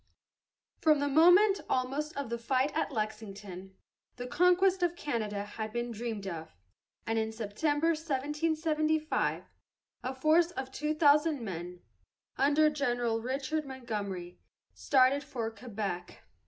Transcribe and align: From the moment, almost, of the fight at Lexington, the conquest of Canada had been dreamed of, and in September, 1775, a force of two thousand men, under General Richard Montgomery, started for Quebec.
From 0.79 0.97
the 0.99 1.07
moment, 1.07 1.61
almost, 1.69 2.17
of 2.17 2.31
the 2.31 2.39
fight 2.39 2.75
at 2.75 2.91
Lexington, 2.91 3.75
the 4.15 4.25
conquest 4.25 4.81
of 4.81 4.95
Canada 4.95 5.43
had 5.45 5.71
been 5.71 5.91
dreamed 5.91 6.25
of, 6.25 6.55
and 7.05 7.19
in 7.19 7.31
September, 7.31 7.89
1775, 7.89 9.43
a 10.01 10.15
force 10.15 10.49
of 10.49 10.71
two 10.71 10.95
thousand 10.95 11.43
men, 11.43 11.81
under 12.35 12.67
General 12.71 13.21
Richard 13.21 13.63
Montgomery, 13.63 14.39
started 14.73 15.23
for 15.23 15.51
Quebec. 15.51 16.23